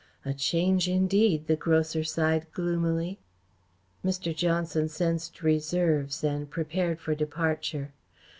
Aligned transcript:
"A 0.25 0.33
change 0.33 0.87
indeed," 0.89 1.45
the 1.45 1.55
grocer 1.55 2.03
sighed 2.03 2.51
gloomily. 2.53 3.19
Mr. 4.03 4.35
Johnson 4.35 4.89
sensed 4.89 5.43
reserves 5.43 6.23
and 6.23 6.49
prepared 6.49 6.99
for 6.99 7.13
departure. 7.13 7.93